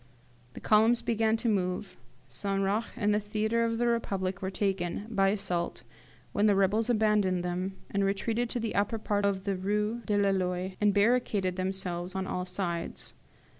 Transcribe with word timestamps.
"The 0.53 0.59
columns 0.59 1.03
began 1.03 1.37
to 1.37 1.47
move, 1.47 1.95
St. 2.27 2.63
Roch 2.63 2.87
and 2.95 3.13
the 3.13 3.19
theatre 3.19 3.63
of 3.65 3.77
the 3.77 3.85
Republic 3.85 4.41
were 4.41 4.49
taken, 4.49 5.05
by 5.11 5.27
assault, 5.29 5.83
when 6.31 6.47
the 6.47 6.55
rebels 6.55 6.89
abandoned 6.89 7.43
them, 7.45 7.75
and 7.91 8.03
retreated 8.03 8.49
to 8.49 8.59
the 8.59 8.73
upper 8.73 8.97
part 8.97 9.27
of 9.27 9.43
the 9.43 9.55
Rue 9.55 10.01
de 10.07 10.17
la 10.17 10.31
Loi, 10.31 10.75
and 10.81 10.91
barricaded 10.91 11.55
themselves 11.55 12.15
on 12.15 12.25
all 12.25 12.45
sides. 12.47 13.13